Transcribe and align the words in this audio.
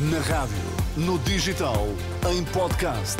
Na 0.00 0.20
rádio, 0.20 0.54
no 0.96 1.18
digital, 1.18 1.88
em 2.30 2.44
podcast. 2.52 3.16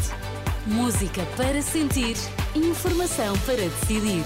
Música 0.64 1.26
para 1.36 1.60
sentir, 1.60 2.14
informação 2.54 3.36
para 3.38 3.56
decidir. 3.56 4.22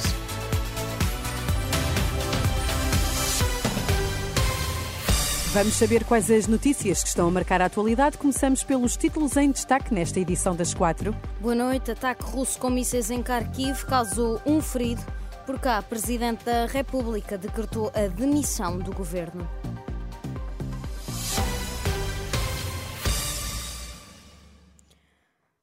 Vamos 5.55 5.73
saber 5.73 6.05
quais 6.05 6.31
as 6.31 6.47
notícias 6.47 7.03
que 7.03 7.09
estão 7.09 7.29
a 7.29 7.31
marcar 7.31 7.63
a 7.63 7.65
atualidade. 7.65 8.19
Começamos 8.19 8.63
pelos 8.63 8.99
títulos 8.99 9.35
em 9.39 9.51
destaque 9.51 9.95
nesta 9.95 10.21
edição 10.21 10.55
das 10.55 10.75
quatro. 10.75 11.17
Boa 11.41 11.55
noite. 11.55 11.91
Ataque 11.91 12.23
russo 12.23 12.59
com 12.59 12.69
mísseis 12.69 13.11
em 13.11 13.23
Kharkiv 13.23 13.87
causou 13.87 14.43
um 14.45 14.61
ferido. 14.61 15.01
Por 15.47 15.59
cá, 15.59 15.81
Presidente 15.81 16.45
da 16.45 16.67
República 16.67 17.39
decretou 17.39 17.91
a 17.95 18.09
demissão 18.09 18.79
do 18.79 18.93
governo. 18.93 19.49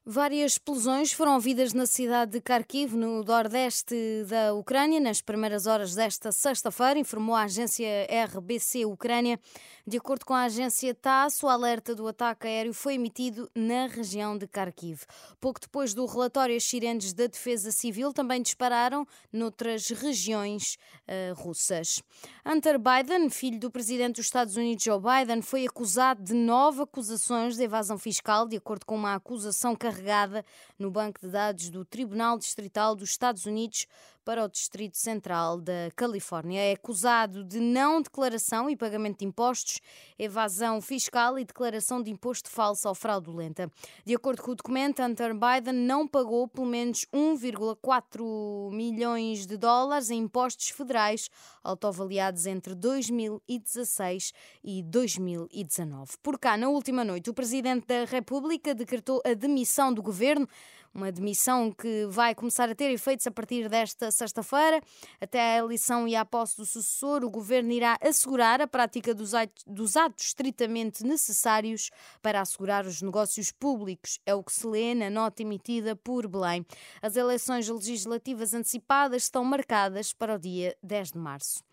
Várias 0.06 0.52
explosões 0.52 1.12
foram 1.12 1.34
ouvidas 1.34 1.74
na 1.74 1.84
cidade 1.84 2.32
de 2.32 2.40
Kharkiv, 2.40 2.96
no 2.96 3.22
nordeste 3.22 3.94
da 4.26 4.54
Ucrânia, 4.54 4.98
nas 4.98 5.20
primeiras 5.20 5.66
horas 5.66 5.94
desta 5.94 6.32
sexta-feira, 6.32 6.98
informou 6.98 7.34
a 7.36 7.42
agência 7.42 7.86
RBC 8.08 8.86
Ucrânia. 8.86 9.38
De 9.86 9.98
acordo 9.98 10.24
com 10.24 10.32
a 10.32 10.44
agência 10.44 10.94
TASS, 10.94 11.42
o 11.42 11.48
alerta 11.48 11.94
do 11.94 12.08
ataque 12.08 12.46
aéreo 12.46 12.72
foi 12.72 12.94
emitido 12.94 13.50
na 13.54 13.88
região 13.88 14.38
de 14.38 14.46
Kharkiv. 14.46 15.02
Pouco 15.38 15.60
depois 15.60 15.92
do 15.92 16.06
relatório, 16.06 16.56
as 16.56 16.64
sirenes 16.64 17.12
da 17.12 17.26
Defesa 17.26 17.70
Civil 17.70 18.12
também 18.12 18.40
dispararam 18.40 19.06
noutras 19.30 19.90
regiões 19.90 20.78
uh, 21.08 21.34
russas. 21.34 22.02
Hunter 22.46 22.78
Biden, 22.78 23.28
filho 23.28 23.58
do 23.58 23.70
presidente 23.70 24.16
dos 24.16 24.26
Estados 24.26 24.56
Unidos 24.56 24.82
Joe 24.82 24.98
Biden, 24.98 25.42
foi 25.42 25.66
acusado 25.66 26.22
de 26.22 26.32
nove 26.32 26.82
acusações 26.82 27.56
de 27.56 27.64
evasão 27.64 27.98
fiscal, 27.98 28.46
de 28.46 28.56
acordo 28.56 28.86
com 28.86 28.94
uma 28.94 29.14
acusação 29.14 29.74
carregada 29.90 30.44
no 30.78 30.90
banco 30.90 31.20
de 31.20 31.28
dados 31.28 31.68
do 31.68 31.84
Tribunal 31.84 32.38
Distrital 32.38 32.94
dos 32.94 33.10
Estados 33.10 33.44
Unidos 33.44 33.86
para 34.30 34.44
o 34.44 34.48
Distrito 34.48 34.96
Central 34.96 35.60
da 35.60 35.90
Califórnia. 35.96 36.60
É 36.60 36.74
acusado 36.74 37.42
de 37.42 37.58
não 37.58 38.00
declaração 38.00 38.70
e 38.70 38.76
pagamento 38.76 39.18
de 39.18 39.24
impostos, 39.24 39.80
evasão 40.16 40.80
fiscal 40.80 41.36
e 41.36 41.44
declaração 41.44 42.00
de 42.00 42.12
imposto 42.12 42.48
falso 42.48 42.88
ou 42.88 42.94
fraudulenta. 42.94 43.68
De 44.04 44.14
acordo 44.14 44.40
com 44.40 44.52
o 44.52 44.54
documento, 44.54 45.02
Hunter 45.02 45.34
Biden 45.34 45.72
não 45.72 46.06
pagou 46.06 46.46
pelo 46.46 46.68
menos 46.68 47.04
1,4 47.12 48.70
milhões 48.70 49.46
de 49.46 49.56
dólares 49.56 50.10
em 50.10 50.20
impostos 50.20 50.68
federais, 50.68 51.28
autoavaliados 51.64 52.46
entre 52.46 52.76
2016 52.76 54.32
e 54.62 54.80
2019. 54.80 56.12
Por 56.22 56.38
cá, 56.38 56.56
na 56.56 56.68
última 56.68 57.04
noite, 57.04 57.30
o 57.30 57.34
Presidente 57.34 57.84
da 57.84 58.04
República 58.04 58.76
decretou 58.76 59.20
a 59.26 59.34
demissão 59.34 59.92
do 59.92 60.00
governo 60.00 60.48
uma 60.94 61.12
demissão 61.12 61.70
que 61.72 62.06
vai 62.06 62.34
começar 62.34 62.68
a 62.68 62.74
ter 62.74 62.90
efeitos 62.90 63.26
a 63.26 63.30
partir 63.30 63.68
desta 63.68 64.10
sexta-feira. 64.10 64.80
Até 65.20 65.40
a 65.40 65.58
eleição 65.58 66.06
e 66.06 66.16
a 66.16 66.24
posse 66.24 66.56
do 66.56 66.66
sucessor, 66.66 67.24
o 67.24 67.30
governo 67.30 67.72
irá 67.72 67.96
assegurar 68.00 68.60
a 68.60 68.66
prática 68.66 69.14
dos 69.14 69.34
atos, 69.34 69.64
dos 69.66 69.96
atos 69.96 70.26
estritamente 70.26 71.04
necessários 71.04 71.90
para 72.20 72.40
assegurar 72.40 72.86
os 72.86 73.00
negócios 73.00 73.52
públicos. 73.52 74.18
É 74.26 74.34
o 74.34 74.42
que 74.42 74.52
se 74.52 74.66
lê 74.66 74.94
na 74.94 75.08
nota 75.08 75.42
emitida 75.42 75.94
por 75.94 76.26
Belém. 76.26 76.66
As 77.00 77.16
eleições 77.16 77.68
legislativas 77.68 78.52
antecipadas 78.54 79.24
estão 79.24 79.44
marcadas 79.44 80.12
para 80.12 80.34
o 80.34 80.38
dia 80.38 80.76
10 80.82 81.12
de 81.12 81.18
março 81.18 81.69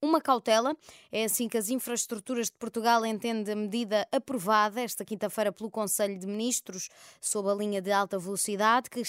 uma 0.00 0.20
cautela. 0.20 0.76
É 1.10 1.24
assim 1.24 1.48
que 1.48 1.56
as 1.56 1.68
infraestruturas 1.68 2.46
de 2.46 2.56
Portugal 2.58 3.04
entendem 3.04 3.52
a 3.52 3.56
medida 3.56 4.08
aprovada 4.12 4.80
esta 4.80 5.04
quinta-feira 5.04 5.52
pelo 5.52 5.70
Conselho 5.70 6.18
de 6.18 6.26
Ministros 6.26 6.88
sob 7.20 7.50
a 7.50 7.54
linha 7.54 7.80
de 7.80 7.90
alta 7.92 8.18
velocidade 8.18 8.90
que, 8.90 9.02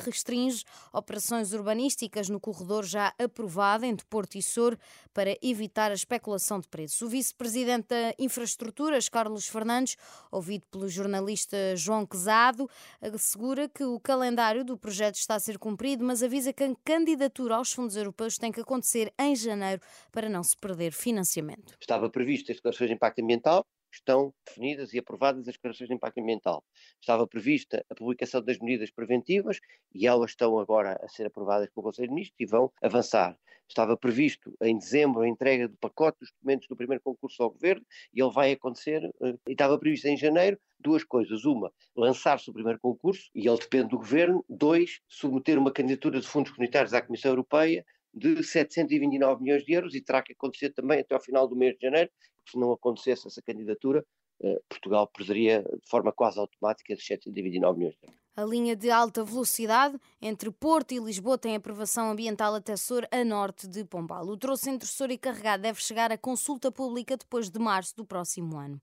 restringe 0.00 0.64
operações 0.92 1.52
urbanísticas 1.52 2.30
no 2.30 2.40
corredor 2.40 2.84
já 2.84 3.12
aprovado 3.18 3.84
entre 3.84 4.06
Porto 4.06 4.36
e 4.36 4.42
Sor 4.42 4.78
para 5.12 5.36
evitar 5.42 5.90
a 5.90 5.94
especulação 5.94 6.58
de 6.58 6.66
preços. 6.68 7.02
O 7.02 7.08
vice-presidente 7.08 7.88
da 7.88 8.14
Infraestruturas, 8.18 9.10
Carlos 9.10 9.46
Fernandes, 9.46 9.96
ouvido 10.32 10.64
pelo 10.70 10.88
jornalista 10.88 11.56
João 11.76 12.06
Quezado, 12.06 12.68
assegura 13.00 13.68
que 13.68 13.84
o 13.84 14.00
calendário 14.00 14.64
do 14.64 14.76
projeto 14.76 15.16
está 15.16 15.34
a 15.34 15.40
ser 15.40 15.58
cumprido, 15.58 16.02
mas 16.02 16.22
avisa 16.22 16.52
que 16.52 16.64
a 16.64 16.74
candidatura 16.82 17.56
aos 17.56 17.72
fundos 17.72 17.94
europeus 17.94 18.38
tem 18.38 18.50
que 18.50 18.60
acontecer 18.60 19.12
em 19.18 19.36
janeiro 19.36 19.82
para 20.10 20.23
não 20.28 20.42
se 20.42 20.56
perder 20.56 20.92
financiamento. 20.92 21.74
Estava 21.80 22.10
previsto 22.10 22.50
as 22.50 22.56
declarações 22.56 22.88
de 22.88 22.94
impacto 22.94 23.20
ambiental, 23.20 23.66
estão 23.94 24.34
definidas 24.46 24.92
e 24.92 24.98
aprovadas 24.98 25.46
as 25.48 25.54
declarações 25.54 25.88
de 25.88 25.94
impacto 25.94 26.18
ambiental. 26.18 26.64
Estava 27.00 27.26
prevista 27.26 27.84
a 27.88 27.94
publicação 27.94 28.42
das 28.42 28.58
medidas 28.58 28.90
preventivas 28.90 29.60
e 29.94 30.06
elas 30.06 30.30
estão 30.30 30.58
agora 30.58 30.98
a 31.02 31.08
ser 31.08 31.26
aprovadas 31.26 31.70
pelo 31.70 31.84
Conselho 31.84 32.08
de 32.08 32.14
Ministros 32.14 32.40
e 32.40 32.46
vão 32.46 32.72
avançar. 32.82 33.36
Estava 33.66 33.96
previsto 33.96 34.54
em 34.62 34.76
dezembro 34.76 35.22
a 35.22 35.28
entrega 35.28 35.68
do 35.68 35.76
pacote 35.78 36.18
dos 36.20 36.30
documentos 36.32 36.68
do 36.68 36.76
primeiro 36.76 37.02
concurso 37.02 37.42
ao 37.42 37.50
Governo 37.50 37.84
e 38.12 38.20
ele 38.20 38.32
vai 38.32 38.52
acontecer, 38.52 39.02
eh, 39.22 39.34
e 39.48 39.52
estava 39.52 39.78
previsto 39.78 40.06
em 40.06 40.16
janeiro, 40.16 40.58
duas 40.78 41.02
coisas. 41.02 41.44
Uma, 41.44 41.72
lançar-se 41.96 42.50
o 42.50 42.52
primeiro 42.52 42.78
concurso 42.78 43.30
e 43.34 43.48
ele 43.48 43.58
depende 43.58 43.88
do 43.88 43.98
Governo. 43.98 44.44
Dois, 44.48 45.00
submeter 45.08 45.58
uma 45.58 45.72
candidatura 45.72 46.20
de 46.20 46.26
fundos 46.26 46.52
comunitários 46.52 46.92
à 46.92 47.00
Comissão 47.00 47.30
Europeia 47.30 47.84
de 48.14 48.42
729 48.42 49.42
milhões 49.42 49.64
de 49.64 49.72
euros 49.72 49.94
e 49.94 50.00
terá 50.00 50.22
que 50.22 50.32
acontecer 50.32 50.70
também 50.70 51.00
até 51.00 51.14
ao 51.14 51.20
final 51.20 51.48
do 51.48 51.56
mês 51.56 51.74
de 51.74 51.82
janeiro, 51.82 52.10
se 52.48 52.58
não 52.58 52.72
acontecesse 52.72 53.26
essa 53.26 53.42
candidatura, 53.42 54.04
eh, 54.42 54.60
Portugal 54.68 55.06
perderia 55.08 55.62
de 55.62 55.88
forma 55.88 56.12
quase 56.12 56.38
automática 56.38 56.92
esses 56.92 57.06
729 57.06 57.78
milhões 57.78 57.96
de 57.96 58.06
euros. 58.06 58.24
A 58.36 58.44
linha 58.44 58.74
de 58.74 58.90
alta 58.90 59.24
velocidade 59.24 59.96
entre 60.20 60.50
Porto 60.50 60.92
e 60.92 60.98
Lisboa 60.98 61.38
tem 61.38 61.54
aprovação 61.54 62.10
ambiental 62.10 62.54
até 62.54 62.76
Sor, 62.76 63.06
a 63.10 63.24
norte 63.24 63.68
de 63.68 63.84
Pombal. 63.84 64.26
O 64.26 64.36
troço 64.36 64.68
entre 64.68 64.88
Sor 64.88 65.10
e 65.10 65.18
Carregado 65.18 65.62
deve 65.62 65.80
chegar 65.80 66.10
à 66.10 66.18
consulta 66.18 66.72
pública 66.72 67.16
depois 67.16 67.48
de 67.48 67.58
março 67.60 67.94
do 67.96 68.04
próximo 68.04 68.56
ano. 68.58 68.80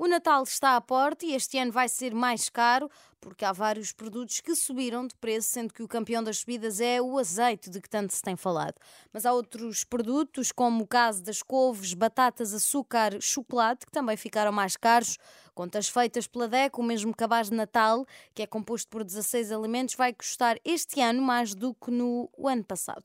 O 0.00 0.06
Natal 0.06 0.44
está 0.44 0.76
à 0.76 0.80
porta 0.80 1.26
e 1.26 1.34
este 1.34 1.58
ano 1.58 1.72
vai 1.72 1.88
ser 1.88 2.14
mais 2.14 2.48
caro 2.48 2.88
porque 3.20 3.44
há 3.44 3.50
vários 3.50 3.92
produtos 3.92 4.40
que 4.40 4.54
subiram 4.54 5.04
de 5.04 5.16
preço, 5.16 5.48
sendo 5.48 5.74
que 5.74 5.82
o 5.82 5.88
campeão 5.88 6.22
das 6.22 6.38
subidas 6.38 6.80
é 6.80 7.02
o 7.02 7.18
azeite 7.18 7.68
de 7.68 7.80
que 7.80 7.90
tanto 7.90 8.12
se 8.12 8.22
tem 8.22 8.36
falado. 8.36 8.74
Mas 9.12 9.26
há 9.26 9.32
outros 9.32 9.82
produtos, 9.82 10.52
como 10.52 10.84
o 10.84 10.86
caso 10.86 11.24
das 11.24 11.42
couves, 11.42 11.94
batatas, 11.94 12.54
açúcar, 12.54 13.20
chocolate, 13.20 13.86
que 13.86 13.90
também 13.90 14.16
ficaram 14.16 14.52
mais 14.52 14.76
caros. 14.76 15.18
Contas 15.52 15.88
feitas 15.88 16.28
pela 16.28 16.46
DEC, 16.46 16.78
o 16.78 16.82
mesmo 16.84 17.12
cabaz 17.12 17.50
de 17.50 17.56
Natal, 17.56 18.06
que 18.32 18.42
é 18.42 18.46
composto 18.46 18.88
por 18.88 19.02
16 19.02 19.50
alimentos, 19.50 19.96
vai 19.96 20.12
custar 20.12 20.58
este 20.64 21.00
ano 21.00 21.20
mais 21.20 21.56
do 21.56 21.74
que 21.74 21.90
no 21.90 22.30
ano 22.46 22.62
passado. 22.62 23.02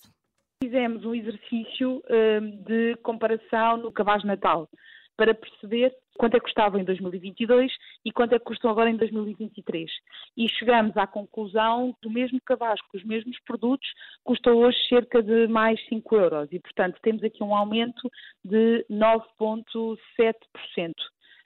Fizemos 0.63 1.03
um 1.03 1.15
exercício 1.15 2.03
hum, 2.07 2.63
de 2.63 2.95
comparação 2.97 3.77
no 3.77 3.91
cabaz 3.91 4.21
de 4.21 4.27
Natal 4.27 4.69
para 5.17 5.33
perceber 5.33 5.91
quanto 6.17 6.35
é 6.35 6.39
que 6.39 6.45
custava 6.45 6.79
em 6.79 6.83
2022 6.83 7.71
e 8.05 8.11
quanto 8.11 8.33
é 8.33 8.39
que 8.39 8.45
custam 8.45 8.71
agora 8.71 8.89
em 8.89 8.97
2023. 8.97 9.91
E 10.37 10.49
chegamos 10.49 10.95
à 10.97 11.07
conclusão 11.07 11.95
do 12.01 12.09
mesmo 12.09 12.39
cabaz, 12.45 12.81
com 12.81 12.97
os 12.97 13.03
mesmos 13.03 13.37
produtos, 13.45 13.87
custa 14.23 14.51
hoje 14.51 14.77
cerca 14.87 15.21
de 15.21 15.47
mais 15.47 15.79
5 15.87 16.15
euros. 16.15 16.49
E, 16.51 16.59
portanto, 16.59 16.99
temos 17.01 17.23
aqui 17.23 17.43
um 17.43 17.55
aumento 17.55 18.09
de 18.43 18.85
9,7%. 18.89 20.93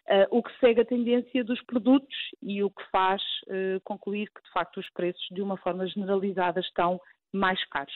Uh, 0.10 0.24
o 0.32 0.42
que 0.42 0.58
segue 0.60 0.80
a 0.80 0.86
tendência 0.86 1.44
dos 1.44 1.62
produtos 1.64 2.16
e 2.42 2.64
o 2.64 2.70
que 2.70 2.82
faz 2.90 3.22
uh, 3.48 3.82
concluir 3.84 4.30
que, 4.34 4.42
de 4.42 4.50
facto, 4.52 4.80
os 4.80 4.90
preços, 4.92 5.28
de 5.32 5.42
uma 5.42 5.58
forma 5.58 5.86
generalizada, 5.86 6.62
estão 6.62 6.98
mais 7.34 7.62
caros. 7.66 7.94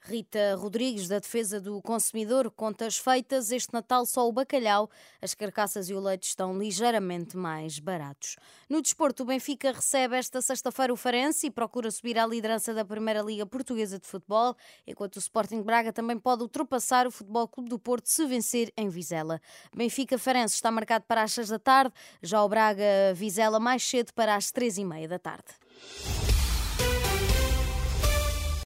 Rita 0.00 0.56
Rodrigues, 0.56 1.08
da 1.08 1.18
Defesa 1.18 1.60
do 1.60 1.80
Consumidor, 1.82 2.50
contas 2.50 2.96
feitas. 2.98 3.50
Este 3.50 3.72
Natal 3.72 4.06
só 4.06 4.28
o 4.28 4.32
bacalhau, 4.32 4.88
as 5.20 5.34
carcaças 5.34 5.88
e 5.90 5.94
o 5.94 6.00
leite 6.00 6.28
estão 6.28 6.58
ligeiramente 6.58 7.36
mais 7.36 7.78
baratos. 7.78 8.36
No 8.68 8.80
desporto, 8.80 9.22
o 9.22 9.26
Benfica 9.26 9.72
recebe 9.72 10.16
esta 10.16 10.40
sexta-feira 10.40 10.92
o 10.92 10.96
Farense 10.96 11.46
e 11.46 11.50
procura 11.50 11.90
subir 11.90 12.18
à 12.18 12.26
liderança 12.26 12.72
da 12.72 12.84
Primeira 12.84 13.20
Liga 13.22 13.44
Portuguesa 13.44 13.98
de 13.98 14.06
Futebol, 14.06 14.56
enquanto 14.86 15.16
o 15.16 15.18
Sporting 15.18 15.62
Braga 15.62 15.92
também 15.92 16.18
pode 16.18 16.42
ultrapassar 16.42 17.06
o 17.06 17.10
Futebol 17.10 17.48
Clube 17.48 17.68
do 17.68 17.78
Porto 17.78 18.06
se 18.06 18.26
vencer 18.26 18.72
em 18.76 18.88
Vizela. 18.88 19.40
Benfica-Farense 19.74 20.54
está 20.54 20.70
marcado 20.70 21.04
para 21.06 21.22
as 21.22 21.32
6 21.32 21.48
da 21.48 21.58
tarde, 21.58 21.94
já 22.22 22.42
o 22.42 22.48
Braga-Vizela 22.48 23.60
mais 23.60 23.82
cedo 23.82 24.12
para 24.14 24.34
as 24.34 24.50
3 24.50 24.78
e 24.78 24.84
meia 24.84 25.08
da 25.08 25.18
tarde. 25.18 25.44